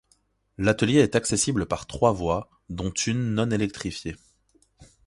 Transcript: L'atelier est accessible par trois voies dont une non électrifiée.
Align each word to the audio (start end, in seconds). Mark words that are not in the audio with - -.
L'atelier 0.57 0.97
est 1.01 1.15
accessible 1.15 1.67
par 1.67 1.85
trois 1.85 2.11
voies 2.11 2.49
dont 2.71 2.89
une 2.89 3.35
non 3.35 3.51
électrifiée. 3.51 4.15